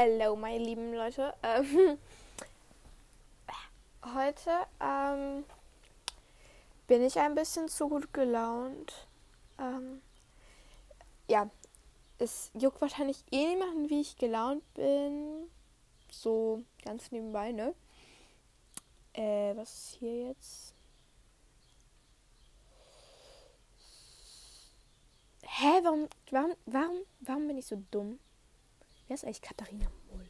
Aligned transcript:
Hello, 0.00 0.36
meine 0.36 0.62
lieben 0.62 0.94
Leute. 0.94 1.34
Ähm, 1.42 1.98
heute 4.14 4.50
ähm, 4.80 5.44
bin 6.86 7.02
ich 7.02 7.18
ein 7.18 7.34
bisschen 7.34 7.66
zu 7.68 7.88
gut 7.88 8.14
gelaunt. 8.14 9.08
Ähm, 9.58 10.00
ja, 11.26 11.50
es 12.20 12.52
juckt 12.54 12.80
wahrscheinlich 12.80 13.24
eh 13.32 13.44
niemanden, 13.44 13.90
wie 13.90 14.02
ich 14.02 14.16
gelaunt 14.16 14.62
bin. 14.74 15.50
So 16.12 16.62
ganz 16.84 17.10
nebenbei, 17.10 17.50
ne? 17.50 17.74
Äh, 19.14 19.56
was 19.56 19.72
ist 19.72 19.96
hier 19.98 20.28
jetzt? 20.28 20.74
Hä, 25.42 25.80
warum, 25.82 26.08
warum, 26.30 26.54
warum, 26.66 26.98
warum 27.18 27.48
bin 27.48 27.58
ich 27.58 27.66
so 27.66 27.82
dumm? 27.90 28.20
Wer 29.08 29.14
ist 29.14 29.24
eigentlich 29.24 29.42
Katharina 29.42 29.86
Moll? 30.10 30.28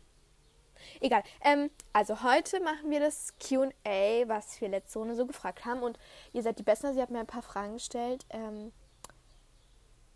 Egal. 1.00 1.22
Ähm, 1.42 1.70
also 1.92 2.22
heute 2.22 2.60
machen 2.60 2.90
wir 2.90 3.00
das 3.00 3.34
QA, 3.38 4.28
was 4.28 4.60
wir 4.60 4.68
letzte 4.68 4.98
Runde 4.98 5.14
so 5.14 5.26
gefragt 5.26 5.64
haben. 5.64 5.82
Und 5.82 5.98
ihr 6.32 6.42
seid 6.42 6.58
die 6.58 6.62
Besten. 6.62 6.94
Sie 6.94 7.02
hat 7.02 7.10
mir 7.10 7.20
ein 7.20 7.26
paar 7.26 7.42
Fragen 7.42 7.74
gestellt. 7.74 8.24
Ähm, 8.30 8.72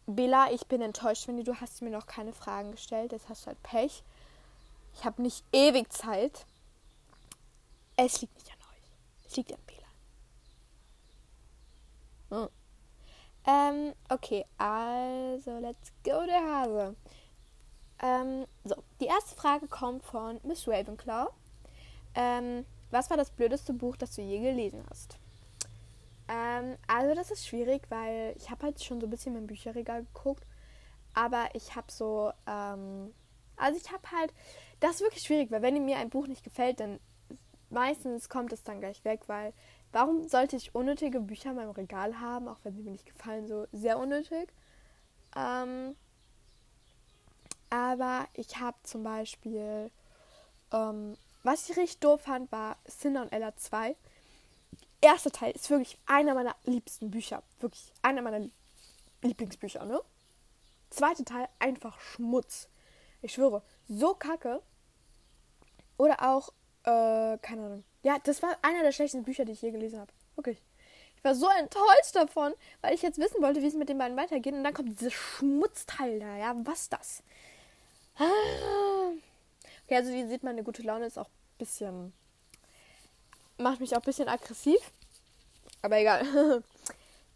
Bela, 0.07 0.51
ich 0.53 0.67
bin 0.67 0.81
enttäuscht, 0.83 1.29
wenn 1.29 1.43
du 1.43 1.61
hast 1.61 1.83
mir 1.83 1.91
noch 1.91 2.07
keine 2.07 2.33
Fragen 2.33 2.73
gestellt. 2.73 3.13
Jetzt 3.13 3.29
hast 3.29 3.43
du 3.43 3.47
halt 3.49 3.63
Pech. 3.63 4.03
Ich 4.95 5.05
habe 5.05 5.23
nicht 5.23 5.45
ewig 5.53 5.93
Zeit. 5.93 6.47
Es 7.97 8.21
liegt 8.21 8.35
nicht 8.35 8.51
an 8.51 8.59
euch. 8.73 9.27
Es 9.27 9.37
liegt 9.37 9.53
an 9.53 9.61
Bela. 9.67 9.83
Hm. 12.43 12.49
Ähm, 13.45 13.95
okay, 14.09 14.45
also 14.57 15.59
let's 15.59 15.93
go, 16.05 16.25
der 16.27 16.43
Hase. 16.43 16.97
Ähm, 18.03 18.47
so, 18.65 18.75
die 19.01 19.07
erste 19.07 19.35
Frage 19.37 19.69
kommt 19.69 20.05
von 20.05 20.41
Miss 20.43 20.67
Ravenclaw. 20.67 21.29
Ähm, 22.15 22.67
was 22.91 23.09
war 23.09 23.17
das 23.17 23.31
blödeste 23.31 23.73
Buch, 23.73 23.97
das 23.97 24.15
du 24.15 24.23
je 24.23 24.41
gelesen 24.41 24.85
hast? 24.91 25.19
Ähm, 26.29 26.77
also 26.87 27.15
das 27.15 27.31
ist 27.31 27.47
schwierig, 27.47 27.83
weil 27.89 28.35
ich 28.37 28.51
habe 28.51 28.65
halt 28.65 28.83
schon 28.83 29.01
so 29.01 29.07
ein 29.07 29.11
bisschen 29.11 29.35
mein 29.35 29.47
Bücherregal 29.47 30.05
geguckt, 30.05 30.45
aber 31.15 31.49
ich 31.55 31.75
habe 31.75 31.91
so, 31.91 32.33
ähm, 32.47 33.15
also 33.57 33.79
ich 33.79 33.93
habe 33.93 34.11
halt, 34.11 34.33
das 34.81 34.97
ist 34.97 35.01
wirklich 35.03 35.23
schwierig, 35.23 35.51
weil 35.51 35.63
wenn 35.63 35.85
mir 35.85 35.99
ein 35.99 36.11
Buch 36.11 36.27
nicht 36.27 36.45
gefällt, 36.45 36.81
dann 36.81 37.01
meistens 37.71 38.29
kommt 38.29 38.53
es 38.53 38.63
dann 38.63 38.81
gleich 38.81 39.05
weg, 39.05 39.23
weil 39.27 39.53
warum 39.93 40.29
sollte 40.29 40.57
ich 40.57 40.75
unnötige 40.75 41.21
Bücher 41.21 41.51
in 41.51 41.57
meinem 41.57 41.71
Regal 41.71 42.21
haben, 42.21 42.49
auch 42.49 42.59
wenn 42.63 42.77
sie 42.77 42.83
mir 42.83 42.93
nicht 42.93 43.07
gefallen, 43.07 43.47
so 43.47 43.67
sehr 43.73 43.99
unnötig. 43.99 44.53
Ähm, 45.37 45.97
aber 47.73 48.29
ich 48.35 48.61
habe 48.61 48.77
zum 48.83 49.03
Beispiel, 49.03 49.91
ähm, 50.75 51.17
was 51.43 51.71
ich 51.71 51.77
richtig 51.79 52.01
doof 52.01 52.21
fand, 52.21 52.53
war 52.53 52.77
Cinder 52.87 53.23
und 53.23 53.33
Ella 53.33 53.57
2. 53.57 53.97
Erster 55.01 55.31
Teil 55.31 55.53
ist 55.53 55.71
wirklich 55.71 55.99
einer 56.05 56.35
meiner 56.35 56.55
liebsten 56.65 57.11
Bücher. 57.11 57.43
Wirklich 57.61 57.91
einer 58.03 58.21
meiner 58.21 58.47
Lieblingsbücher, 59.23 59.87
ne? 59.87 60.03
Zweiter 60.91 61.25
Teil 61.25 61.49
einfach 61.61 61.99
Schmutz. 61.99 62.69
Ich 63.23 63.33
schwöre, 63.33 63.63
so 63.89 64.13
kacke. 64.13 64.61
Oder 65.97 66.29
auch, 66.29 66.51
äh, 66.83 67.39
keine 67.39 67.65
Ahnung. 67.65 67.85
Ja, 68.03 68.19
das 68.23 68.43
war 68.43 68.55
einer 68.61 68.83
der 68.83 68.93
schlechtesten 68.93 69.25
Bücher, 69.25 69.47
die 69.47 69.53
ich 69.53 69.63
je 69.63 69.71
gelesen 69.71 69.99
habe. 69.99 70.13
Wirklich. 70.37 70.63
Ich 71.17 71.25
war 71.25 71.35
so 71.35 71.49
enttäuscht 71.49 72.15
davon, 72.15 72.53
weil 72.83 72.95
ich 72.95 73.01
jetzt 73.01 73.19
wissen 73.19 73.41
wollte, 73.41 73.63
wie 73.63 73.67
es 73.67 73.75
mit 73.75 73.89
den 73.89 73.97
beiden 73.97 74.19
weitergeht. 74.19 74.53
Und 74.53 74.63
dann 74.63 74.75
kommt 74.75 75.01
dieses 75.01 75.15
Schmutzteil 75.15 76.21
da. 76.21 76.37
Ja, 76.37 76.55
was 76.65 76.91
das? 76.91 77.23
Okay, 79.85 79.97
also 79.97 80.13
wie 80.13 80.27
sieht 80.27 80.43
man, 80.43 80.53
eine 80.53 80.63
gute 80.63 80.83
Laune 80.83 81.07
ist 81.07 81.19
auch 81.19 81.29
ein 81.29 81.59
bisschen. 81.59 82.13
macht 83.59 83.81
mich 83.81 83.93
auch 83.95 84.01
ein 84.01 84.05
bisschen 84.05 84.29
aggressiv. 84.29 84.81
Aber 85.83 85.99
egal. 85.99 86.63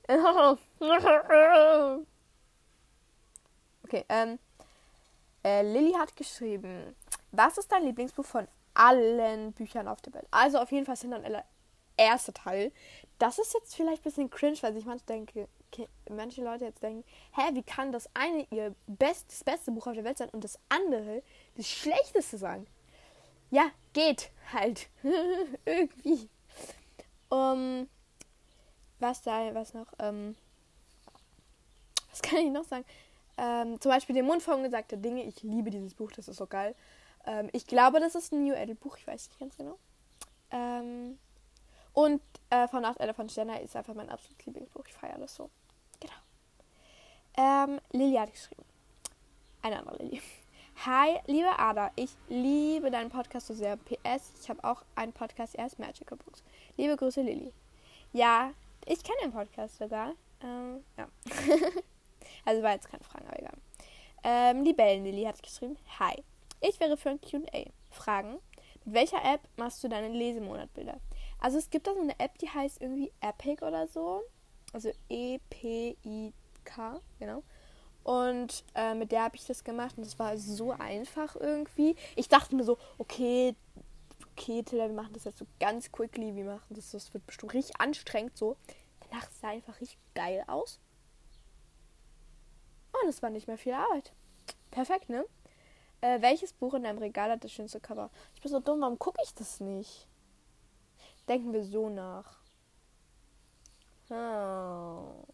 okay, 3.84 4.04
ähm. 4.08 4.38
Äh, 5.44 5.62
Lilly 5.62 5.92
hat 5.92 6.16
geschrieben: 6.16 6.94
Was 7.32 7.58
ist 7.58 7.70
dein 7.70 7.84
Lieblingsbuch 7.84 8.24
von 8.24 8.48
allen 8.74 9.52
Büchern 9.52 9.88
auf 9.88 10.00
der 10.02 10.14
Welt? 10.14 10.26
Also 10.30 10.58
auf 10.58 10.72
jeden 10.72 10.86
Fall 10.86 10.96
dann 11.10 11.42
erste 11.96 12.32
Teil. 12.32 12.72
Das 13.18 13.38
ist 13.38 13.54
jetzt 13.54 13.74
vielleicht 13.74 14.02
ein 14.02 14.04
bisschen 14.04 14.30
cringe, 14.30 14.58
weil 14.60 14.76
ich 14.76 14.84
manchmal 14.84 15.18
denke, 15.18 15.48
manche 16.10 16.42
Leute 16.42 16.64
jetzt 16.64 16.82
denken, 16.82 17.04
hä, 17.34 17.42
wie 17.52 17.62
kann 17.62 17.92
das 17.92 18.08
eine 18.14 18.46
ihr 18.50 18.74
best, 18.86 19.30
das 19.30 19.44
beste 19.44 19.70
Buch 19.72 19.86
auf 19.86 19.94
der 19.94 20.04
Welt 20.04 20.18
sein 20.18 20.30
und 20.30 20.44
das 20.44 20.58
andere 20.68 21.22
das 21.56 21.68
schlechteste 21.68 22.38
sein? 22.38 22.66
Ja, 23.50 23.70
geht 23.92 24.30
halt. 24.52 24.88
Irgendwie. 25.64 26.28
Um, 27.28 27.88
was 28.98 29.22
da, 29.22 29.54
was 29.54 29.74
noch, 29.74 29.92
ähm, 29.98 30.36
was 32.10 32.22
kann 32.22 32.38
ich 32.38 32.52
noch 32.52 32.64
sagen? 32.64 32.84
Ähm, 33.36 33.80
zum 33.80 33.90
Beispiel 33.90 34.14
den 34.14 34.26
Mund 34.26 34.42
von 34.42 34.62
gesagter 34.62 34.96
Dinge. 34.96 35.24
Ich 35.24 35.42
liebe 35.42 35.70
dieses 35.70 35.94
Buch, 35.94 36.12
das 36.12 36.28
ist 36.28 36.36
so 36.36 36.46
geil. 36.46 36.74
Ähm, 37.26 37.50
ich 37.52 37.66
glaube, 37.66 38.00
das 38.00 38.14
ist 38.14 38.32
ein 38.32 38.44
New 38.44 38.54
Adult 38.54 38.80
Buch, 38.80 38.96
ich 38.96 39.06
weiß 39.06 39.28
nicht 39.28 39.38
ganz 39.38 39.56
genau. 39.56 39.78
Ähm, 40.50 41.18
und 41.96 42.20
äh, 42.50 42.68
von 42.68 42.82
Nacht 42.82 42.98
von 43.16 43.28
Sterne 43.30 43.62
ist 43.62 43.74
einfach 43.74 43.94
mein 43.94 44.10
absolutes 44.10 44.44
Lieblingsbuch. 44.44 44.84
Ich 44.86 44.92
feiere 44.92 45.18
das 45.18 45.34
so. 45.34 45.48
Genau. 45.98 46.12
Ähm, 47.38 47.80
Lilly 47.90 48.16
hat 48.16 48.30
geschrieben. 48.30 48.64
Eine 49.62 49.78
andere 49.78 50.02
Lilly. 50.02 50.20
Hi, 50.84 51.18
liebe 51.26 51.58
Ada, 51.58 51.90
ich 51.96 52.10
liebe 52.28 52.90
deinen 52.90 53.08
Podcast 53.08 53.46
so 53.46 53.54
sehr. 53.54 53.78
PS, 53.78 54.34
ich 54.42 54.50
habe 54.50 54.62
auch 54.62 54.82
einen 54.94 55.14
Podcast, 55.14 55.54
er 55.54 55.66
ist 55.66 55.78
Magical 55.78 56.18
Books. 56.18 56.44
Liebe 56.76 56.96
Grüße, 56.96 57.22
Lilly. 57.22 57.50
Ja, 58.12 58.52
ich 58.84 59.02
kenne 59.02 59.16
den 59.22 59.32
Podcast 59.32 59.78
sogar. 59.78 60.12
Ähm, 60.42 60.84
ja. 60.98 61.08
also 62.44 62.62
war 62.62 62.72
jetzt 62.72 62.90
keine 62.90 63.04
Frage, 63.04 63.24
aber 63.26 63.38
egal. 63.38 63.54
Ähm, 64.22 64.64
Libellen 64.64 65.02
Lilly 65.02 65.24
hat 65.24 65.42
geschrieben. 65.42 65.78
Hi, 65.98 66.22
ich 66.60 66.78
wäre 66.78 66.98
für 66.98 67.08
ein 67.08 67.20
Q&A. 67.22 67.70
Fragen. 67.90 68.38
Mit 68.84 68.94
welcher 68.94 69.24
App 69.24 69.40
machst 69.56 69.82
du 69.82 69.88
deine 69.88 70.08
Lesemonatbilder? 70.08 71.00
Also 71.46 71.58
es 71.58 71.70
gibt 71.70 71.86
da 71.86 71.94
so 71.94 72.00
eine 72.00 72.18
App, 72.18 72.36
die 72.38 72.48
heißt 72.48 72.82
irgendwie 72.82 73.12
Epic 73.20 73.64
oder 73.64 73.86
so. 73.86 74.24
Also 74.72 74.90
E-P-I-K, 75.08 77.00
genau. 77.20 77.44
Und 78.02 78.64
äh, 78.74 78.94
mit 78.94 79.12
der 79.12 79.22
habe 79.22 79.36
ich 79.36 79.46
das 79.46 79.62
gemacht 79.62 79.96
und 79.96 80.04
das 80.04 80.18
war 80.18 80.36
so 80.38 80.72
einfach 80.72 81.36
irgendwie. 81.36 81.94
Ich 82.16 82.28
dachte 82.28 82.56
mir 82.56 82.64
so, 82.64 82.78
okay, 82.98 83.54
okay, 84.32 84.64
Tilda, 84.64 84.88
wir 84.88 84.96
machen 84.96 85.12
das 85.12 85.22
jetzt 85.22 85.38
so 85.38 85.46
ganz 85.60 85.92
quickly, 85.92 86.34
wir 86.34 86.46
machen 86.46 86.66
das, 86.74 86.90
das 86.90 87.14
wird 87.14 87.24
bestimmt 87.24 87.54
richtig 87.54 87.80
anstrengend 87.80 88.36
so. 88.36 88.56
Danach 89.08 89.30
sah 89.40 89.50
einfach 89.50 89.80
richtig 89.80 90.00
geil 90.16 90.42
aus. 90.48 90.80
Und 93.00 93.08
es 93.08 93.22
war 93.22 93.30
nicht 93.30 93.46
mehr 93.46 93.56
viel 93.56 93.74
Arbeit. 93.74 94.10
Perfekt, 94.72 95.10
ne? 95.10 95.24
Äh, 96.00 96.20
welches 96.22 96.52
Buch 96.52 96.74
in 96.74 96.82
deinem 96.82 96.98
Regal 96.98 97.30
hat 97.30 97.44
das 97.44 97.52
schönste 97.52 97.78
Cover? 97.78 98.10
Ich 98.34 98.40
bin 98.40 98.50
so 98.50 98.58
dumm, 98.58 98.80
warum 98.80 98.98
gucke 98.98 99.22
ich 99.22 99.32
das 99.32 99.60
nicht? 99.60 100.08
Denken 101.28 101.52
wir 101.52 101.64
so 101.64 101.88
nach. 101.88 102.38
Oh. 104.10 105.24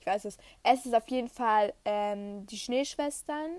Ich 0.00 0.06
weiß 0.06 0.24
es. 0.24 0.36
Es 0.64 0.84
ist 0.84 0.94
auf 0.94 1.08
jeden 1.08 1.28
Fall 1.28 1.72
ähm, 1.84 2.44
die 2.46 2.58
Schneeschwestern 2.58 3.58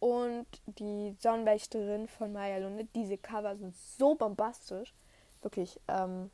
und 0.00 0.46
die 0.66 1.16
Sonnenwächterin 1.20 2.08
von 2.08 2.32
Maya 2.32 2.58
Lunde. 2.58 2.86
Diese 2.94 3.16
Cover 3.16 3.56
sind 3.56 3.76
so 3.76 4.16
bombastisch. 4.16 4.92
Wirklich, 5.40 5.80
ähm, 5.88 6.30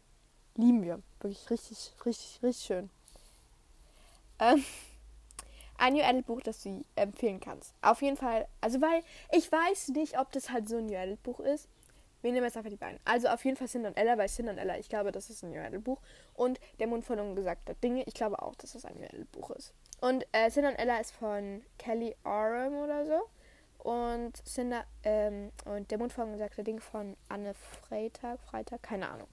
lieben 0.56 0.83
wir. 0.83 1.03
Wirklich 1.21 1.50
richtig, 1.50 1.93
richtig, 2.06 2.43
richtig 2.43 2.65
schön. 2.65 2.91
Ähm, 4.39 4.65
ein 5.77 5.93
New 5.93 6.03
Adult 6.03 6.27
Buch, 6.27 6.41
das 6.41 6.62
du 6.62 6.84
empfehlen 6.97 7.39
kannst. 7.39 7.75
Auf 7.83 8.00
jeden 8.00 8.16
Fall, 8.16 8.49
also 8.62 8.81
weil 8.81 9.03
ich 9.31 9.53
weiß 9.53 9.89
nicht, 9.89 10.19
ob 10.19 10.33
das 10.33 10.51
halt 10.51 10.69
so 10.69 10.78
ein 10.78 10.86
New 10.86 10.97
Adult 10.97 11.22
Buch 11.22 11.41
ist. 11.41 11.69
Wir 12.22 12.33
nehmen 12.33 12.45
jetzt 12.45 12.57
einfach 12.57 12.71
die 12.71 12.77
beiden. 12.77 13.01
Also 13.05 13.28
auf 13.28 13.45
jeden 13.45 13.57
Fall 13.57 13.69
Sin 13.69 13.87
und 13.87 13.97
Ella, 13.97 14.19
weil 14.19 14.28
Sin 14.28 14.49
und 14.49 14.59
Ella, 14.59 14.78
ich 14.78 14.89
glaube, 14.89 15.13
das 15.13 15.31
ist 15.31 15.43
ein 15.43 15.51
New 15.51 15.81
Buch. 15.81 16.01
Und 16.34 16.61
Der 16.78 16.87
Mund 16.87 17.05
von 17.05 17.19
ungesagter 17.19 17.75
Dinge, 17.75 18.03
ich 18.07 18.15
glaube 18.15 18.43
auch, 18.43 18.55
dass 18.57 18.72
das 18.72 18.84
ein 18.84 18.95
New 18.99 19.25
Buch 19.33 19.51
ist. 19.51 19.72
Und 20.01 20.27
äh, 20.33 20.51
Sin 20.51 20.65
und 20.65 20.75
Ella 20.75 20.99
ist 20.99 21.13
von 21.13 21.63
Kelly 21.78 22.15
Oram 22.25 22.75
oder 22.75 23.07
so. 23.07 23.28
Und 23.83 24.37
Cinder, 24.47 24.84
ähm, 25.05 25.53
und 25.65 25.91
Der 25.91 25.99
Mund 25.99 26.13
von 26.13 26.25
ungesagter 26.25 26.63
Dinge 26.63 26.81
von 26.81 27.17
Anne 27.28 27.55
Freitag, 27.55 28.41
Freitag, 28.41 28.83
keine 28.83 29.09
Ahnung. 29.09 29.28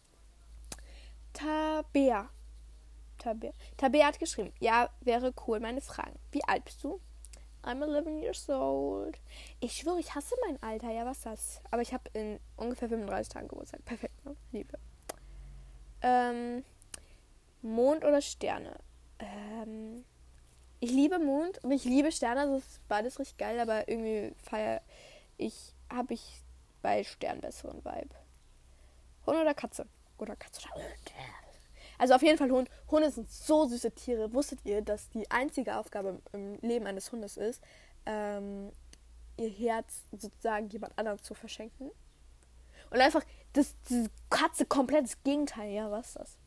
Tabea. 1.34 2.30
Tabea. 3.18 3.52
Tabea 3.78 4.08
hat 4.08 4.20
geschrieben, 4.20 4.54
ja, 4.60 4.90
wäre 5.02 5.34
cool, 5.48 5.60
meine 5.60 5.82
Fragen. 5.82 6.18
Wie 6.32 6.44
alt 6.46 6.66
bist 6.66 6.84
du? 6.84 7.02
I'm 7.68 7.84
11 7.84 8.22
years 8.22 8.50
old. 8.50 9.20
Ich 9.60 9.74
schwöre, 9.74 10.00
ich 10.00 10.16
hasse 10.16 10.36
mein 10.48 10.62
Alter. 10.64 10.90
Ja, 10.90 11.06
was 11.06 11.22
das? 11.22 11.62
Aber 11.70 11.82
ich 11.82 11.94
habe 11.94 12.10
in 12.14 12.40
ungefähr 12.56 12.88
35 12.88 13.30
Tagen 13.34 13.48
Geburtstag. 13.50 13.84
Perfekt, 13.84 14.26
ne? 14.26 14.36
Liebe. 14.52 14.80
Ähm, 16.02 16.64
Mond 17.62 18.06
oder 18.06 18.22
Sterne? 18.22 18.78
Ähm, 19.20 20.06
ich 20.80 20.92
liebe 20.92 21.20
Mond 21.20 21.64
und 21.64 21.72
ich 21.72 21.84
liebe 21.84 22.12
Sterne. 22.12 22.48
Das 22.48 22.66
ist 22.66 22.88
beides 22.88 23.20
richtig 23.20 23.38
geil, 23.38 23.60
aber 23.60 23.88
irgendwie 23.88 24.34
feier 24.44 24.82
ich 25.38 25.74
habe 25.90 26.14
ich 26.14 26.42
bei 26.82 27.04
Stern 27.04 27.42
besseren 27.42 27.84
Vibe. 27.84 28.16
Hund 29.26 29.38
oder 29.38 29.54
Katze? 29.54 29.88
Oder 30.18 30.36
Katze 30.36 30.62
oder 30.62 30.76
Hund? 30.76 31.14
Also 31.98 32.14
auf 32.14 32.22
jeden 32.22 32.38
Fall 32.38 32.52
Hund. 32.52 32.70
Hunde 32.90 33.12
sind 33.12 33.30
so 33.30 33.66
süße 33.66 33.92
Tiere. 33.92 34.34
Wusstet 34.34 34.60
ihr, 34.64 34.82
dass 34.82 35.10
die 35.10 35.30
einzige 35.32 35.78
Aufgabe 35.78 36.22
im 36.34 36.60
Leben 36.62 36.86
eines 36.86 37.12
Hundes 37.12 37.38
ist, 37.38 37.62
ähm, 38.06 38.72
ihr 39.38 39.50
Herz 39.50 40.04
sozusagen 40.12 40.70
jemand 40.70 40.98
anderem 40.98 41.22
zu 41.22 41.34
verschenken? 41.34 41.92
Und 42.90 43.00
einfach 43.00 43.24
das, 43.54 43.76
diese 43.90 44.10
Katze 44.30 44.66
komplett 44.66 45.06
das 45.06 45.24
Gegenteil. 45.24 45.72
Ja, 45.72 45.92
was 45.92 46.08
ist 46.08 46.16
das? 46.18 46.38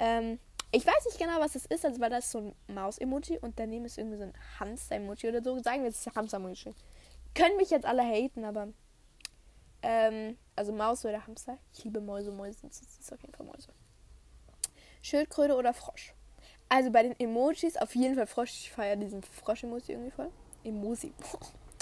Ähm, 0.00 0.38
ich 0.70 0.86
weiß 0.86 1.06
nicht 1.06 1.18
genau, 1.18 1.40
was 1.40 1.54
es 1.54 1.66
ist, 1.66 1.84
also 1.84 2.00
war 2.00 2.10
das 2.10 2.30
so 2.30 2.38
ein 2.38 2.74
Maus-Emoji 2.74 3.38
und 3.38 3.58
daneben 3.58 3.86
ist 3.86 3.98
irgendwie 3.98 4.18
so 4.18 4.24
ein 4.24 4.34
Hamster-Emoji 4.60 5.28
oder 5.28 5.42
so. 5.42 5.58
Sagen 5.58 5.82
wir, 5.82 5.88
es 5.88 6.06
ist 6.06 6.14
Hamster-Emoji. 6.14 6.74
Können 7.34 7.56
mich 7.56 7.70
jetzt 7.70 7.86
alle 7.86 8.02
haten, 8.02 8.44
aber. 8.44 8.68
Ähm, 9.80 10.36
also 10.56 10.72
Maus 10.72 11.04
oder 11.04 11.24
Hamster. 11.26 11.56
Ich 11.72 11.84
liebe 11.84 12.00
Mäuse, 12.00 12.32
Mäuse 12.32 12.58
sind 12.58 12.74
süß, 12.74 13.12
auf 13.12 13.20
jeden 13.22 13.32
Fall 13.32 13.46
Mäuse. 13.46 13.72
Schildkröte 15.08 15.56
oder 15.56 15.72
Frosch. 15.72 16.14
Also 16.68 16.90
bei 16.90 17.02
den 17.02 17.18
Emojis 17.18 17.76
auf 17.76 17.94
jeden 17.94 18.14
Fall 18.14 18.26
Frosch. 18.26 18.50
Ich 18.50 18.72
feiere 18.72 18.96
diesen 18.96 19.22
Frosch-Emoji 19.22 19.92
irgendwie 19.92 20.10
voll. 20.10 20.30
Emoji. 20.64 21.12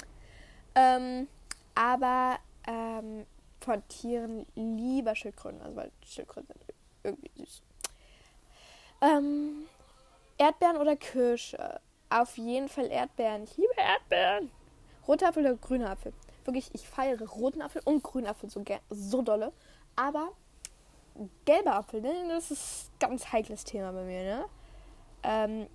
ähm, 0.75 1.27
aber 1.75 2.39
ähm, 2.65 3.25
von 3.59 3.85
Tieren 3.87 4.45
lieber 4.55 5.15
Schildkröten. 5.15 5.61
Also 5.61 5.75
weil 5.75 5.91
Schildkröten 6.05 6.47
sind 6.47 6.77
irgendwie 7.03 7.31
süß. 7.35 7.61
Ähm, 9.01 9.67
Erdbeeren 10.37 10.77
oder 10.77 10.95
Kirsche? 10.95 11.81
Auf 12.09 12.37
jeden 12.37 12.69
Fall 12.69 12.87
Erdbeeren. 12.87 13.43
Ich 13.43 13.57
liebe 13.57 13.73
Erdbeeren. 13.75 14.49
Roter 15.07 15.29
Apfel 15.29 15.45
oder 15.45 15.55
grüner 15.55 15.89
Apfel? 15.89 16.13
Wirklich, 16.45 16.69
ich 16.73 16.87
feiere 16.87 17.21
roten 17.21 17.61
Apfel 17.61 17.81
und 17.83 18.03
grünen 18.03 18.27
Apfel 18.27 18.49
so, 18.49 18.63
so 18.89 19.21
dolle. 19.21 19.51
Aber 19.97 20.31
gelber 21.45 21.75
Apfel, 21.75 22.01
ne? 22.01 22.13
das 22.29 22.51
ist 22.51 22.91
ein 22.93 22.99
ganz 22.99 23.31
heikles 23.31 23.63
Thema 23.63 23.91
bei 23.91 24.03
mir. 24.03 24.23
Ne? 24.23 24.45
Ähm, 25.23 25.67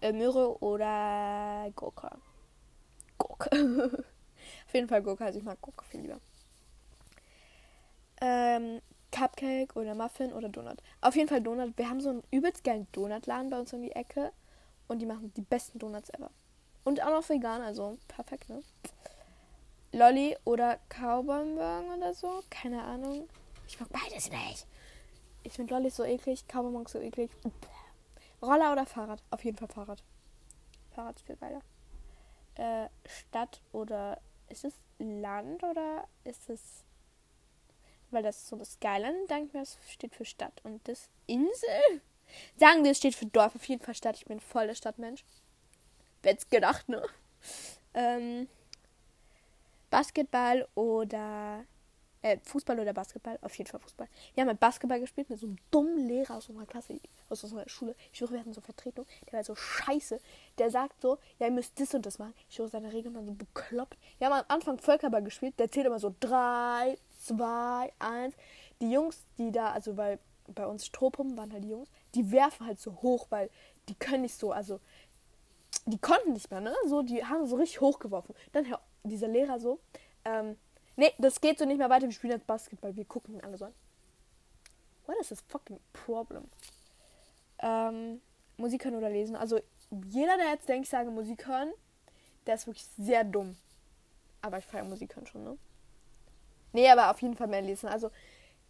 äh, 0.00 0.12
Möhre 0.12 0.62
oder 0.62 1.70
Gurke? 1.76 2.10
Gurke. 3.18 3.50
Auf 4.66 4.74
jeden 4.74 4.88
Fall 4.88 5.02
Gurke, 5.02 5.24
also 5.24 5.38
ich 5.38 5.44
mag 5.44 5.60
Gurke 5.60 5.84
viel 5.84 6.00
lieber. 6.00 6.20
Ähm, 8.20 8.80
Cupcake 9.12 9.76
oder 9.76 9.94
Muffin 9.94 10.32
oder 10.32 10.48
Donut. 10.48 10.82
Auf 11.00 11.16
jeden 11.16 11.28
Fall 11.28 11.40
Donut. 11.40 11.76
Wir 11.76 11.88
haben 11.88 12.00
so 12.00 12.10
einen 12.10 12.22
übelst 12.30 12.64
geilen 12.64 12.86
Donutladen 12.92 13.50
bei 13.50 13.58
uns 13.58 13.72
um 13.72 13.82
die 13.82 13.92
Ecke. 13.92 14.32
Und 14.88 14.98
die 14.98 15.06
machen 15.06 15.32
die 15.36 15.42
besten 15.42 15.78
Donuts 15.78 16.10
ever. 16.10 16.30
Und 16.82 17.00
auch 17.00 17.10
noch 17.10 17.28
vegan, 17.28 17.62
also 17.62 17.98
perfekt, 18.08 18.48
ne? 18.48 18.60
Lolli 19.92 20.36
oder 20.44 20.78
Kaubonbon 20.88 21.96
oder 21.96 22.12
so. 22.12 22.42
Keine 22.50 22.82
Ahnung. 22.82 23.28
Ich 23.70 23.78
mag 23.78 23.88
beides 23.88 24.28
nicht. 24.28 24.66
Ich 25.44 25.52
finde 25.52 25.72
Lolli 25.72 25.90
so 25.90 26.04
eklig, 26.04 26.46
Kaubonbon 26.48 26.86
so 26.86 26.98
eklig. 26.98 27.30
Roller 28.42 28.72
oder 28.72 28.84
Fahrrad? 28.84 29.22
Auf 29.30 29.44
jeden 29.44 29.56
Fall 29.56 29.68
Fahrrad. 29.68 30.02
Fahrrad 30.90 31.16
ist 31.16 31.26
viel 31.26 31.36
geiler. 31.36 31.62
Äh, 32.56 32.88
Stadt 33.08 33.60
oder 33.70 34.20
ist 34.48 34.64
es 34.64 34.74
Land 34.98 35.62
oder 35.62 36.08
ist 36.24 36.50
es 36.50 36.84
weil 38.10 38.24
das 38.24 38.48
so 38.48 38.56
das 38.56 38.72
Skyline, 38.72 39.26
denke 39.28 39.56
mir, 39.56 39.62
das 39.62 39.78
steht 39.88 40.16
für 40.16 40.24
Stadt. 40.24 40.60
Und 40.64 40.86
das 40.88 41.08
Insel? 41.28 42.02
Sagen 42.56 42.82
wir, 42.82 42.90
es 42.90 42.98
steht 42.98 43.14
für 43.14 43.26
Dorf. 43.26 43.54
Auf 43.54 43.64
jeden 43.66 43.82
Fall 43.82 43.94
Stadt. 43.94 44.16
Ich 44.16 44.24
bin 44.24 44.40
voll 44.40 44.66
der 44.66 44.74
Stadtmensch. 44.74 45.24
Hätte 46.24 46.44
gedacht, 46.48 46.88
ne? 46.88 47.06
Ähm, 47.94 48.48
Basketball 49.90 50.66
oder 50.74 51.64
äh, 52.22 52.38
Fußball 52.44 52.78
oder 52.78 52.92
Basketball? 52.92 53.38
Auf 53.42 53.54
jeden 53.56 53.70
Fall 53.70 53.80
Fußball. 53.80 54.08
Wir 54.34 54.42
haben 54.42 54.48
halt 54.48 54.60
Basketball 54.60 55.00
gespielt 55.00 55.30
mit 55.30 55.40
so 55.40 55.46
einem 55.46 55.56
dummen 55.70 56.06
Lehrer 56.06 56.36
aus 56.36 56.48
unserer 56.48 56.66
Klasse, 56.66 57.00
aus 57.28 57.44
unserer 57.44 57.68
Schule. 57.68 57.94
Ich 58.12 58.18
schwöre, 58.18 58.32
wir 58.32 58.40
hatten 58.40 58.52
so 58.52 58.60
Vertretung. 58.60 59.06
Der 59.26 59.34
war 59.34 59.44
so 59.44 59.54
scheiße. 59.54 60.20
Der 60.58 60.70
sagt 60.70 61.00
so, 61.00 61.18
ja, 61.38 61.46
ihr 61.46 61.52
müsst 61.52 61.78
das 61.80 61.94
und 61.94 62.06
das 62.06 62.18
machen. 62.18 62.34
Ich 62.48 62.56
schwöre, 62.56 62.68
seine 62.68 62.92
Regeln 62.92 63.14
waren 63.14 63.26
so 63.26 63.34
bekloppt. 63.34 63.96
Wir 64.18 64.28
haben 64.28 64.40
am 64.40 64.44
Anfang 64.48 64.78
Völkerball 64.78 65.22
gespielt. 65.22 65.54
Der 65.58 65.70
zählt 65.70 65.86
immer 65.86 65.98
so 65.98 66.14
drei, 66.20 66.98
2, 67.20 67.92
1. 67.98 68.34
Die 68.80 68.90
Jungs, 68.90 69.24
die 69.38 69.52
da, 69.52 69.72
also 69.72 69.96
weil 69.96 70.18
bei 70.54 70.66
uns 70.66 70.86
Strohpumpen 70.86 71.36
waren 71.36 71.52
halt 71.52 71.64
die 71.64 71.70
Jungs, 71.70 71.88
die 72.14 72.32
werfen 72.32 72.66
halt 72.66 72.80
so 72.80 73.02
hoch, 73.02 73.26
weil 73.30 73.50
die 73.88 73.94
können 73.94 74.22
nicht 74.22 74.38
so, 74.38 74.52
also 74.52 74.80
die 75.86 75.98
konnten 75.98 76.32
nicht 76.32 76.50
mehr, 76.50 76.60
ne? 76.60 76.74
So, 76.86 77.02
die 77.02 77.24
haben 77.24 77.46
so 77.46 77.56
richtig 77.56 77.80
hochgeworfen. 77.80 78.34
Dann 78.52 78.66
dieser 79.04 79.28
Lehrer 79.28 79.60
so, 79.60 79.80
ähm, 80.24 80.56
nee, 81.00 81.14
das 81.18 81.40
geht 81.40 81.58
so 81.58 81.64
nicht 81.64 81.78
mehr 81.78 81.88
weiter, 81.88 82.06
wir 82.06 82.12
spielen 82.12 82.34
jetzt 82.34 82.46
Basketball, 82.46 82.94
wir 82.94 83.06
gucken 83.06 83.34
ihn 83.34 83.40
alle 83.40 83.56
so 83.56 83.64
an. 83.64 83.74
What 85.06 85.16
is 85.18 85.28
this 85.28 85.40
fucking 85.48 85.80
problem? 85.94 86.44
Ähm, 87.58 88.20
Musik 88.58 88.84
hören 88.84 88.96
oder 88.96 89.08
lesen. 89.08 89.34
Also 89.34 89.60
jeder, 90.08 90.36
der 90.36 90.50
jetzt 90.50 90.68
denkt, 90.68 90.84
ich 90.84 90.90
sage 90.90 91.10
Musik 91.10 91.46
hören, 91.46 91.72
der 92.46 92.54
ist 92.54 92.66
wirklich 92.66 92.86
sehr 92.98 93.24
dumm. 93.24 93.56
Aber 94.42 94.58
ich 94.58 94.66
feiere 94.66 94.84
Musik 94.84 95.16
hören 95.16 95.26
schon, 95.26 95.42
ne? 95.42 95.58
Nee, 96.72 96.88
aber 96.88 97.10
auf 97.10 97.20
jeden 97.20 97.34
Fall 97.34 97.48
mehr 97.48 97.62
lesen. 97.62 97.88
Also 97.88 98.10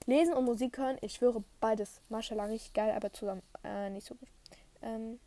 lesen 0.06 0.32
und 0.32 0.44
Musik 0.44 0.78
hören, 0.78 0.98
ich 1.00 1.14
schwöre 1.14 1.42
beides. 1.60 2.00
Mashallah, 2.08 2.44
richtig 2.44 2.72
geil, 2.72 2.92
aber 2.94 3.12
zusammen 3.12 3.42
äh, 3.64 3.90
nicht 3.90 4.06
so 4.06 4.14
gut. 4.14 4.28
Ähm, 4.82 5.18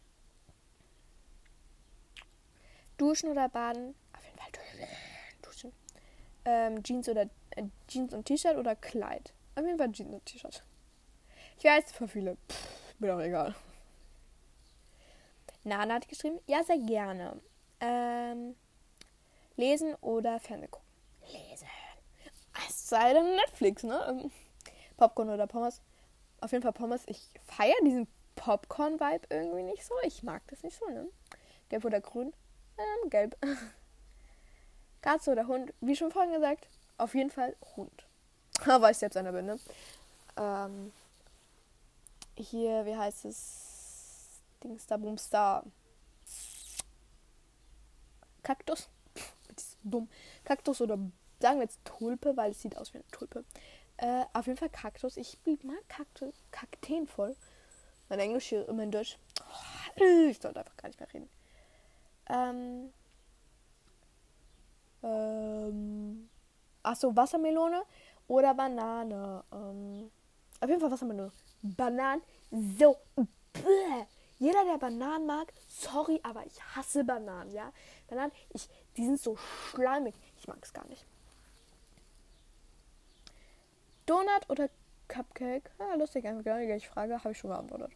duschen 2.97 3.29
oder 3.29 3.49
baden? 3.49 3.93
Auf 4.17 4.23
jeden 4.23 4.37
Fall 4.37 4.49
duschen. 5.41 5.73
Ähm, 6.45 6.83
Jeans 6.83 7.07
oder 7.09 7.23
äh, 7.51 7.63
Jeans 7.87 8.13
und 8.13 8.25
T-Shirt 8.25 8.57
oder 8.57 8.75
Kleid? 8.75 9.33
Auf 9.55 9.65
jeden 9.65 9.77
Fall 9.77 9.91
Jeans 9.91 10.13
und 10.13 10.25
T-Shirt. 10.25 10.63
Ich 11.57 11.63
weiß, 11.63 11.91
für 11.91 12.07
viele. 12.07 12.37
Pff, 12.49 12.99
mir 12.99 13.07
doch 13.07 13.19
egal. 13.19 13.55
Nana 15.63 15.95
hat 15.95 16.09
geschrieben, 16.09 16.39
ja, 16.45 16.63
sehr 16.63 16.77
gerne. 16.77 17.39
Ähm, 17.79 18.55
lesen 19.55 19.95
oder 20.01 20.39
Fernsehen 20.39 20.71
gucken? 20.71 20.87
Lesen. 21.31 21.67
Es 22.67 22.89
sei 22.89 23.13
denn 23.13 23.35
Netflix, 23.35 23.83
ne? 23.83 24.29
Popcorn 24.97 25.29
oder 25.29 25.47
Pommes. 25.47 25.81
Auf 26.41 26.51
jeden 26.51 26.63
Fall 26.63 26.73
Pommes. 26.73 27.03
Ich 27.07 27.29
feiere 27.47 27.81
diesen 27.83 28.07
Popcorn-Vibe 28.35 29.27
irgendwie 29.29 29.63
nicht 29.63 29.85
so. 29.85 29.93
Ich 30.03 30.23
mag 30.23 30.41
das 30.47 30.63
nicht 30.63 30.77
so, 30.77 30.87
ne? 30.89 31.07
Gelb 31.69 31.85
oder 31.85 32.01
grün? 32.01 32.33
Ähm, 32.77 33.09
gelb. 33.09 33.37
Katze 35.03 35.31
oder 35.31 35.47
Hund? 35.47 35.73
Wie 35.81 35.95
schon 35.95 36.11
vorhin 36.11 36.33
gesagt, 36.33 36.67
auf 36.97 37.13
jeden 37.13 37.29
Fall 37.29 37.55
Hund. 37.75 38.05
Weil 38.65 38.91
ich 38.91 38.97
selbst 38.97 39.17
einer 39.17 39.33
bin, 39.33 39.45
ne? 39.45 39.59
Ähm, 40.37 40.93
hier, 42.35 42.85
wie 42.85 42.95
heißt 42.95 43.25
es? 43.25 44.41
Dingster 44.63 44.97
Boomstar. 44.97 45.65
Kaktus. 48.41 48.89
Dumm. 49.83 50.09
Kaktus 50.45 50.79
oder 50.79 50.97
sagen 51.39 51.57
wir 51.59 51.63
jetzt 51.63 51.83
Tulpe, 51.83 52.37
weil 52.37 52.51
es 52.51 52.61
sieht 52.61 52.77
aus 52.77 52.93
wie 52.93 52.99
eine 52.99 53.07
Tulpe. 53.07 53.43
Äh, 53.97 54.23
auf 54.31 54.47
jeden 54.47 54.57
Fall 54.57 54.69
Kaktus. 54.69 55.17
Ich 55.17 55.37
mag 55.63 55.87
Kaktus, 55.89 56.33
Kakteen 56.51 57.07
voll. 57.07 57.35
Mein 58.07 58.19
Englisch 58.19 58.45
hier, 58.45 58.71
mein 58.71 58.91
Deutsch. 58.91 59.17
Oh, 59.41 60.01
ich 60.29 60.39
sollte 60.39 60.59
einfach 60.59 60.77
gar 60.77 60.87
nicht 60.87 60.99
mehr 60.99 61.13
reden. 61.13 61.29
Ähm. 62.29 62.93
Ähm. 65.03 66.29
Achso, 66.81 67.15
Wassermelone 67.15 67.83
oder 68.27 68.53
Banane. 68.53 69.43
Ähm, 69.51 70.11
auf 70.59 70.69
jeden 70.69 70.81
Fall 70.81 70.91
Wassermelone. 70.91 71.31
Bananen. 71.61 72.21
So. 72.77 72.97
Bäh. 73.53 74.05
Jeder, 74.39 74.65
der 74.65 74.77
Bananen 74.77 75.25
mag, 75.25 75.53
sorry, 75.69 76.19
aber 76.23 76.45
ich 76.45 76.61
hasse 76.75 77.05
Bananen, 77.05 77.53
ja. 77.53 77.71
Bananen, 78.09 78.33
ich, 78.49 78.67
die 78.97 79.05
sind 79.05 79.19
so 79.19 79.37
schleimig. 79.37 80.15
Ich 80.37 80.47
mag 80.47 80.57
es 80.61 80.73
gar 80.73 80.85
nicht. 80.87 81.05
Donut 84.05 84.49
oder 84.49 84.69
Cupcake? 85.07 85.71
Ah, 85.77 85.95
lustig, 85.95 86.25
eine 86.25 86.43
gleiche 86.43 86.89
Frage. 86.89 87.19
Habe 87.19 87.31
ich 87.31 87.37
schon 87.37 87.51
beantwortet. 87.51 87.91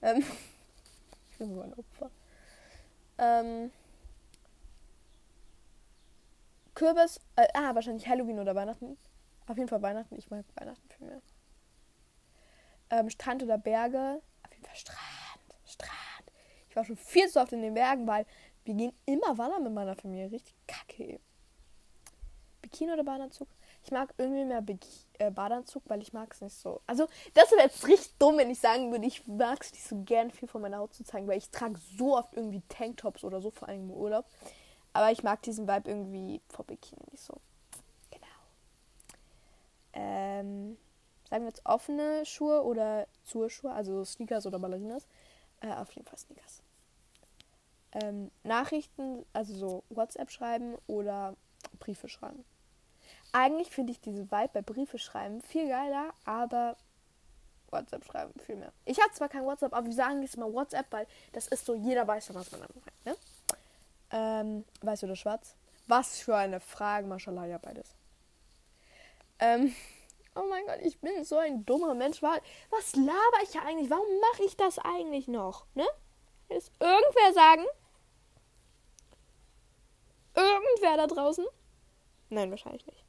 Ähm, 0.00 0.24
ich 1.30 1.38
bin 1.38 1.54
so 1.54 1.60
ein 1.60 1.74
Opfer. 1.74 2.10
Ähm, 3.18 3.70
Kürbis, 6.82 7.20
äh, 7.36 7.46
ah, 7.54 7.76
wahrscheinlich 7.76 8.08
Halloween 8.08 8.40
oder 8.40 8.56
Weihnachten. 8.56 8.98
Auf 9.46 9.56
jeden 9.56 9.68
Fall 9.68 9.82
Weihnachten. 9.82 10.18
Ich 10.18 10.28
mag 10.30 10.44
Weihnachten 10.56 10.88
viel 10.88 11.06
mehr. 11.06 11.22
Ähm, 12.90 13.08
Strand 13.08 13.40
oder 13.44 13.56
Berge? 13.56 14.20
Auf 14.42 14.50
jeden 14.50 14.64
Fall 14.64 14.74
Strand. 14.74 14.98
Strand. 15.64 16.32
Ich 16.68 16.74
war 16.74 16.84
schon 16.84 16.96
viel 16.96 17.28
zu 17.28 17.40
oft 17.40 17.52
in 17.52 17.62
den 17.62 17.74
Bergen, 17.74 18.04
weil 18.08 18.26
wir 18.64 18.74
gehen 18.74 18.92
immer 19.06 19.38
wandern 19.38 19.62
mit 19.62 19.72
meiner 19.72 19.94
Familie. 19.94 20.32
Richtig 20.32 20.56
kacke. 20.66 21.20
Bikini 22.62 22.94
oder 22.94 23.04
Badeanzug? 23.04 23.46
Ich 23.84 23.92
mag 23.92 24.12
irgendwie 24.18 24.44
mehr 24.44 24.60
Bik 24.60 24.84
äh, 25.20 25.30
Badeanzug, 25.30 25.84
weil 25.86 26.02
ich 26.02 26.12
mag 26.12 26.34
es 26.34 26.40
nicht 26.40 26.56
so. 26.56 26.80
Also, 26.88 27.06
das 27.34 27.52
wäre 27.52 27.62
jetzt 27.62 27.86
richtig 27.86 28.18
dumm, 28.18 28.38
wenn 28.38 28.50
ich 28.50 28.58
sagen 28.58 28.90
würde, 28.90 29.06
ich 29.06 29.24
mag 29.28 29.62
es 29.62 29.70
nicht 29.70 29.86
so 29.86 30.02
gern 30.02 30.32
viel 30.32 30.48
von 30.48 30.60
meiner 30.60 30.78
Haut 30.78 30.94
zu 30.94 31.04
zeigen, 31.04 31.28
weil 31.28 31.38
ich 31.38 31.50
trage 31.50 31.78
so 31.96 32.16
oft 32.16 32.34
irgendwie 32.34 32.62
Tanktops 32.68 33.22
oder 33.22 33.40
so, 33.40 33.52
vor 33.52 33.68
allem 33.68 33.84
im 33.84 33.90
Urlaub. 33.92 34.26
Aber 34.92 35.10
ich 35.10 35.22
mag 35.22 35.42
diesen 35.42 35.66
Vibe 35.66 35.90
irgendwie 35.90 36.40
vor 36.48 36.64
Bikini 36.64 37.02
nicht 37.10 37.22
so. 37.22 37.34
Genau. 38.10 38.26
Ähm, 39.94 40.76
sagen 41.30 41.44
wir 41.44 41.48
jetzt 41.48 41.64
offene 41.64 42.26
Schuhe 42.26 42.62
oder 42.62 43.06
zur 43.24 43.48
Schuhe, 43.48 43.72
also 43.72 44.04
Sneakers 44.04 44.46
oder 44.46 44.58
Ballerinas. 44.58 45.06
Äh, 45.60 45.72
auf 45.74 45.92
jeden 45.92 46.06
Fall 46.06 46.18
Sneakers. 46.18 46.62
Ähm, 47.92 48.30
Nachrichten, 48.42 49.24
also 49.32 49.54
so 49.54 49.84
WhatsApp 49.90 50.30
schreiben 50.30 50.76
oder 50.86 51.36
Briefe 51.78 52.08
schreiben. 52.08 52.44
Eigentlich 53.32 53.70
finde 53.70 53.92
ich 53.92 54.00
diese 54.00 54.30
Vibe 54.30 54.50
bei 54.52 54.62
Briefe 54.62 54.98
schreiben 54.98 55.40
viel 55.42 55.68
geiler, 55.68 56.12
aber 56.24 56.76
WhatsApp 57.70 58.04
schreiben 58.04 58.38
viel 58.40 58.56
mehr. 58.56 58.72
Ich 58.84 59.00
habe 59.00 59.12
zwar 59.12 59.28
kein 59.28 59.44
WhatsApp, 59.44 59.72
aber 59.72 59.86
wir 59.86 59.94
sagen 59.94 60.22
jetzt 60.22 60.36
mal 60.36 60.52
WhatsApp, 60.52 60.86
weil 60.90 61.06
das 61.32 61.48
ist 61.48 61.64
so, 61.64 61.74
jeder 61.74 62.06
weiß 62.06 62.28
ja, 62.28 62.34
was 62.34 62.52
man 62.52 62.60
dann 62.60 62.70
meint, 62.74 63.06
ne? 63.06 63.16
Ähm, 64.12 64.64
weiß 64.82 65.04
oder 65.04 65.16
schwarz? 65.16 65.56
Was 65.88 66.20
für 66.20 66.36
eine 66.36 66.60
Frage, 66.60 67.06
Mashallah, 67.06 67.46
ja 67.46 67.58
beides. 67.58 67.96
Ähm, 69.38 69.74
oh 70.36 70.44
mein 70.48 70.64
Gott, 70.66 70.78
ich 70.82 70.98
bin 71.00 71.24
so 71.24 71.38
ein 71.38 71.64
dummer 71.64 71.94
Mensch. 71.94 72.22
Was 72.22 72.94
laber 72.94 73.42
ich 73.42 73.54
ja 73.54 73.62
eigentlich? 73.62 73.90
Warum 73.90 74.06
mache 74.32 74.44
ich 74.44 74.56
das 74.56 74.78
eigentlich 74.78 75.28
noch? 75.28 75.66
Ne? 75.74 75.86
Es 76.48 76.70
irgendwer 76.78 77.32
sagen? 77.32 77.64
Irgendwer 80.34 80.96
da 80.96 81.06
draußen? 81.06 81.46
Nein, 82.30 82.50
wahrscheinlich 82.50 82.86
nicht. 82.86 83.04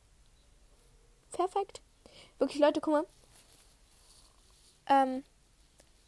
Perfekt. 1.31 1.81
Wirklich, 2.37 2.59
Leute, 2.59 2.81
guck 2.81 2.93
mal. 2.93 3.07
Ähm, 4.87 5.23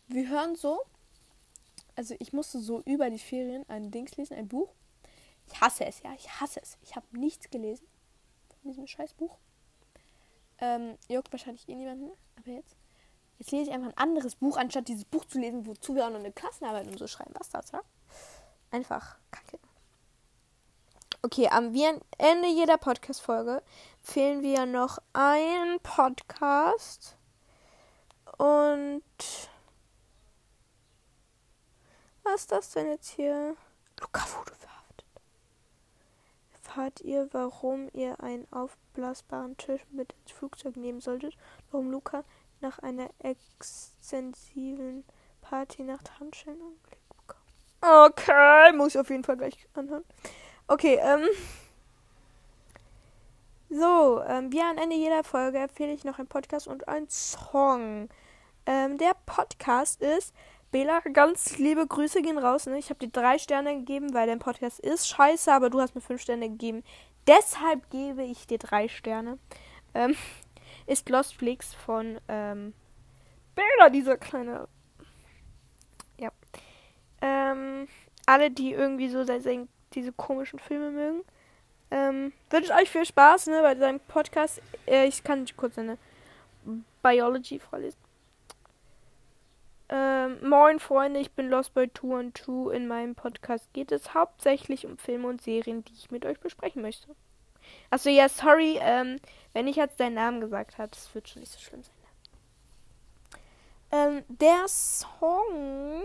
wir 0.08 0.30
hören 0.30 0.56
so. 0.56 0.82
Also 1.96 2.16
ich 2.20 2.34
musste 2.34 2.60
so 2.60 2.82
über 2.82 3.10
die 3.10 3.20
Ferien 3.20 3.68
ein 3.70 3.92
Dings 3.92 4.18
lesen, 4.18 4.36
ein 4.36 4.48
Buch. 4.48 4.74
Ich 5.48 5.62
hasse 5.62 5.86
es, 5.86 6.02
ja, 6.02 6.14
ich 6.14 6.40
hasse 6.40 6.60
es. 6.62 6.78
Ich 6.82 6.96
habe 6.96 7.06
nichts 7.12 7.50
gelesen 7.50 7.88
von 8.62 8.72
diesem 8.72 8.88
Scheißbuch. 8.88 9.38
Ähm, 10.60 10.98
juckt 11.08 11.32
wahrscheinlich 11.32 11.68
eh 11.68 11.76
niemanden, 11.76 12.12
aber 12.38 12.52
jetzt. 12.52 12.76
Jetzt 13.38 13.52
lese 13.52 13.70
ich 13.70 13.76
einfach 13.76 13.90
ein 13.90 13.98
anderes 13.98 14.36
Buch, 14.36 14.56
anstatt 14.56 14.88
dieses 14.88 15.04
Buch 15.04 15.26
zu 15.26 15.40
lesen, 15.40 15.66
wozu 15.66 15.94
wir 15.94 16.06
auch 16.06 16.10
noch 16.10 16.20
eine 16.20 16.32
Klassenarbeit 16.32 16.88
und 16.88 16.98
so 16.98 17.06
schreiben. 17.06 17.34
Was 17.38 17.50
das, 17.50 17.72
ja? 17.72 17.82
Einfach 18.72 19.18
kacke. 19.30 19.60
Okay, 21.22 21.50
am 21.50 21.74
Ende 22.18 22.48
jeder 22.48 22.78
Podcast-Folge 22.78 23.62
fehlen 24.02 24.42
wir 24.42 24.66
noch 24.66 25.00
einen 25.12 25.80
Podcast. 25.82 27.18
Und. 28.38 29.04
Was 32.24 32.42
ist 32.42 32.52
das 32.52 32.72
denn 32.72 32.88
jetzt 32.88 33.10
hier? 33.10 33.56
Luca 34.00 34.22
verhaftet. 34.22 34.75
Erfahrt 36.76 37.00
ihr, 37.02 37.30
warum 37.32 37.88
ihr 37.94 38.20
einen 38.22 38.46
aufblasbaren 38.52 39.56
Tisch 39.56 39.80
mit 39.92 40.14
ins 40.20 40.34
Flugzeug 40.34 40.76
nehmen 40.76 41.00
solltet? 41.00 41.38
Warum 41.72 41.90
Luca 41.90 42.26
nach 42.60 42.80
einer 42.80 43.08
extensiven 43.20 45.06
Party 45.40 45.84
nach 45.84 46.02
Handschellen 46.20 46.60
bekam? 47.18 47.40
Okay, 47.82 48.74
muss 48.74 48.94
ich 48.94 49.00
auf 49.00 49.10
jeden 49.10 49.24
Fall 49.24 49.38
gleich 49.38 49.58
anhören. 49.74 50.04
Okay, 50.68 51.00
ähm. 51.02 51.24
So, 53.70 54.22
ähm, 54.28 54.52
wie 54.52 54.62
am 54.62 54.78
Ende 54.78 54.98
jeder 54.98 55.24
Folge 55.24 55.60
empfehle 55.60 55.94
ich 55.94 56.04
noch 56.04 56.20
einen 56.20 56.28
Podcast 56.28 56.68
und 56.68 56.90
einen 56.90 57.08
Song. 57.10 58.10
Ähm, 58.66 58.98
der 58.98 59.16
Podcast 59.26 60.02
ist 60.02 60.34
Bela, 60.76 61.00
ganz 61.14 61.58
liebe 61.58 61.88
Grüße 61.88 62.22
gehen 62.22 62.38
raus. 62.38 62.66
Ne? 62.66 62.78
Ich 62.78 62.90
habe 62.90 63.00
dir 63.00 63.08
drei 63.08 63.38
Sterne 63.38 63.78
gegeben, 63.78 64.14
weil 64.14 64.28
dein 64.28 64.40
Podcast 64.40 64.82
ist 64.82 65.08
scheiße, 65.08 65.54
aber 65.54 65.70
du 65.70 65.80
hast 65.80 65.96
mir 65.96 66.02
fünf 66.02 66.22
Sterne 66.22 66.50
gegeben. 66.50 66.84
Deshalb 67.28 67.90
gebe 67.92 68.24
ich 68.24 68.46
dir 68.46 68.58
drei 68.58 68.90
Sterne. 68.90 69.40
Ähm, 69.94 70.18
ist 70.86 71.08
Lost 71.08 71.36
Flix 71.36 71.74
von 71.74 72.20
ähm, 72.28 72.74
Bela, 73.56 73.90
dieser 73.90 74.18
kleine. 74.18 74.68
Ja. 76.20 76.32
Ähm, 77.22 77.88
alle, 78.26 78.52
die 78.52 78.74
irgendwie 78.74 79.08
so 79.08 79.24
diese 79.24 80.12
komischen 80.12 80.60
Filme 80.60 80.92
mögen. 80.92 81.22
Ähm, 81.90 82.34
wünsche 82.50 82.74
euch 82.74 82.90
viel 82.90 83.06
Spaß 83.06 83.48
ne, 83.48 83.62
bei 83.62 83.78
seinem 83.78 84.02
Podcast. 84.02 84.62
Äh, 84.86 85.08
ich 85.08 85.24
kann 85.24 85.46
kurz 85.56 85.78
eine 85.78 85.98
Biology 87.02 87.60
vorlesen. 87.60 88.05
Ähm, 89.90 90.48
moin 90.48 90.80
Freunde, 90.80 91.20
ich 91.20 91.32
bin 91.32 91.50
Lost 91.50 91.74
by 91.74 91.92
2 91.92 92.20
and 92.20 92.38
2. 92.38 92.74
In 92.74 92.88
meinem 92.88 93.16
Podcast 93.16 93.72
geht 93.74 93.92
es 93.92 94.14
hauptsächlich 94.14 94.86
um 94.86 94.98
Filme 94.98 95.28
und 95.28 95.42
Serien, 95.42 95.84
die 95.86 95.94
ich 95.94 96.12
mit 96.12 96.26
euch 96.26 96.40
besprechen 96.40 96.82
möchte. 96.82 97.16
Achso, 97.90 98.10
ja, 98.10 98.30
sorry, 98.30 98.78
ähm, 98.82 99.20
wenn 99.54 99.68
ich 99.68 99.76
jetzt 99.76 100.00
deinen 100.00 100.16
Namen 100.16 100.42
gesagt 100.42 100.78
habe, 100.78 100.90
das 100.90 101.14
wird 101.14 101.30
schon 101.30 101.42
nicht 101.42 101.52
so 101.52 101.60
schlimm 101.60 101.84
sein. 101.84 101.94
Ähm, 103.92 104.24
der 104.28 104.68
Song 104.68 106.02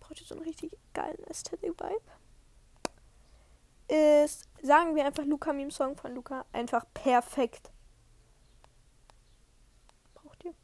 braucht 0.00 0.18
jetzt 0.18 0.28
so 0.28 0.34
einen 0.34 0.44
richtig 0.44 0.72
geilen 0.92 1.24
Aesthetic-Vibe 1.28 2.00
ist, 3.92 4.48
sagen 4.62 4.96
wir 4.96 5.04
einfach 5.04 5.24
Luca 5.24 5.52
Meme 5.52 5.70
Song 5.70 5.96
von 5.96 6.14
Luca, 6.14 6.44
einfach 6.52 6.84
perfekt. 6.94 7.70
Braucht 10.14 10.44
ihr? 10.44 10.54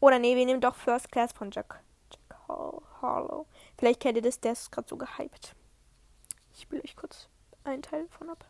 Oder 0.00 0.18
nee, 0.18 0.36
wir 0.36 0.46
nehmen 0.46 0.60
doch 0.60 0.74
First 0.74 1.10
Class 1.10 1.32
von 1.32 1.50
Jack, 1.50 1.82
Jack 2.10 2.38
Harlow. 2.48 3.46
Vielleicht 3.76 4.00
kennt 4.00 4.16
ihr 4.16 4.22
das, 4.22 4.40
der 4.40 4.52
ist 4.52 4.70
gerade 4.70 4.88
so 4.88 4.96
gehypt. 4.96 5.54
Ich 6.52 6.62
spiele 6.62 6.82
euch 6.82 6.96
kurz 6.96 7.28
einen 7.64 7.82
Teil 7.82 8.06
davon 8.06 8.30
ab. 8.30 8.44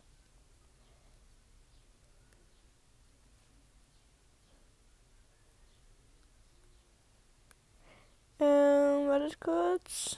Ähm, 8.39 9.07
wartet 9.09 9.39
kurz. 9.41 10.17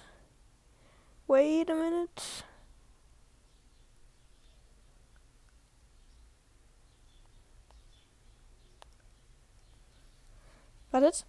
Wait 1.27 1.69
a 1.69 1.73
minute. 1.73 2.43
Wartet. 10.91 11.25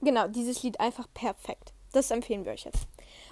Genau, 0.00 0.26
dieses 0.28 0.62
Lied 0.62 0.80
einfach 0.80 1.06
perfekt. 1.14 1.72
Das 1.92 2.10
empfehlen 2.10 2.44
wir 2.44 2.52
euch 2.52 2.64
jetzt. 2.64 2.86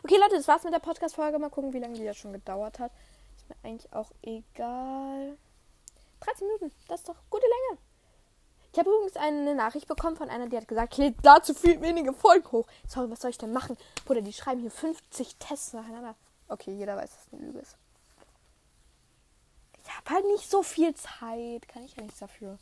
Okay, 0.04 0.16
Leute, 0.16 0.36
das 0.36 0.48
war's 0.48 0.64
mit 0.64 0.72
der 0.72 0.78
Podcast-Folge. 0.78 1.38
Mal 1.38 1.50
gucken, 1.50 1.72
wie 1.72 1.78
lange 1.78 1.94
die 1.94 2.02
jetzt 2.02 2.20
schon 2.20 2.32
gedauert 2.32 2.78
hat. 2.78 2.92
Ist 3.36 3.48
mir 3.48 3.56
eigentlich 3.62 3.92
auch 3.92 4.12
egal. 4.22 5.36
13 6.20 6.46
Minuten, 6.46 6.72
das 6.88 7.00
ist 7.00 7.08
doch 7.08 7.16
gute 7.30 7.46
Länge. 7.46 7.80
Ich 8.72 8.78
habe 8.78 8.88
übrigens 8.88 9.16
eine 9.16 9.54
Nachricht 9.54 9.88
bekommen 9.88 10.16
von 10.16 10.30
einer, 10.30 10.48
die 10.48 10.56
hat 10.56 10.68
gesagt, 10.68 10.98
ich 10.98 11.14
da 11.22 11.42
zu 11.42 11.54
viel 11.54 11.80
wenige 11.80 12.12
Folgen 12.12 12.50
hoch. 12.52 12.66
Sorry, 12.86 13.10
was 13.10 13.20
soll 13.20 13.30
ich 13.30 13.38
denn 13.38 13.52
machen? 13.52 13.76
Bruder, 14.04 14.22
die 14.22 14.32
schreiben 14.32 14.60
hier 14.60 14.70
50 14.70 15.36
Tests 15.36 15.72
nacheinander. 15.72 16.14
Okay, 16.48 16.72
jeder 16.72 16.96
weiß, 16.96 17.10
dass 17.10 17.26
es 17.26 17.32
eine 17.32 17.46
Lüge 17.46 17.58
ist. 17.58 17.76
Ich 19.82 19.96
habe 19.96 20.10
halt 20.10 20.26
nicht 20.26 20.48
so 20.48 20.62
viel 20.62 20.94
Zeit. 20.94 21.66
Kann 21.68 21.84
ich 21.84 21.96
ja 21.96 22.02
nichts 22.02 22.20
dafür. 22.20 22.58